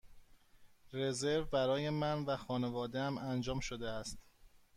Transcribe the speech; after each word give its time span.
رزرو 0.93 1.45
برای 1.45 1.89
من 1.89 2.25
و 2.25 2.37
خانواده 2.37 2.99
ام 2.99 3.17
انجام 3.17 3.59
شده 3.59 3.89
است. 3.89 4.17